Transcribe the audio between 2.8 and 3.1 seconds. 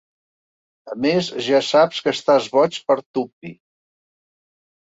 per